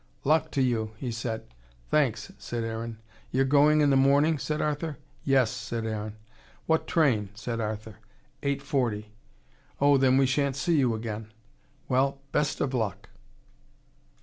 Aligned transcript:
"Luck 0.23 0.49
to 0.53 0.63
you," 0.63 0.93
he 0.97 1.11
said. 1.11 1.45
"Thanks," 1.91 2.31
said 2.39 2.63
Aaron. 2.63 2.97
"You're 3.29 3.45
going 3.45 3.81
in 3.81 3.91
the 3.91 3.95
morning?" 3.95 4.39
said 4.39 4.59
Arthur. 4.59 4.97
"Yes," 5.23 5.51
said 5.51 5.85
Aaron. 5.85 6.15
"What 6.65 6.87
train?" 6.87 7.29
said 7.35 7.59
Arthur. 7.59 7.97
"Eight 8.41 8.63
forty." 8.63 9.11
"Oh 9.79 9.97
then 9.97 10.17
we 10.17 10.25
shan't 10.25 10.55
see 10.55 10.79
you 10.79 10.95
again. 10.95 11.31
Well 11.87 12.17
best 12.31 12.61
of 12.61 12.73
luck." 12.73 13.09